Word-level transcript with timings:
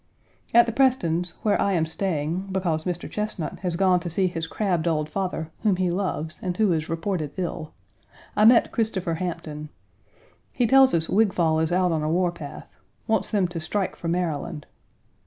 At 0.51 0.65
the 0.65 0.71
Prestons', 0.71 1.35
where 1.43 1.61
I 1.61 1.73
am 1.73 1.85
staying 1.85 2.47
(because 2.51 2.85
Mr. 2.85 3.07
Chesnut 3.07 3.59
has 3.59 3.75
gone 3.75 3.99
to 3.99 4.09
see 4.09 4.25
his 4.25 4.47
crabbed 4.47 4.87
old 4.87 5.07
father, 5.07 5.51
whom 5.61 5.75
he 5.75 5.91
loves, 5.91 6.39
and 6.41 6.57
who 6.57 6.73
is 6.73 6.89
reported 6.89 7.33
ill), 7.37 7.71
I 8.35 8.45
met 8.45 8.71
Christopher 8.71 9.13
Hampton. 9.13 9.69
He 10.53 10.65
tells 10.65 10.95
us 10.95 11.07
Wigfall 11.07 11.59
is 11.59 11.71
out 11.71 11.91
on 11.91 12.01
a 12.01 12.09
warpath; 12.09 12.67
wants 13.05 13.29
them 13.29 13.47
to 13.49 13.59
strike 13.59 13.95
for 13.95 14.07
Maryland. 14.07 14.65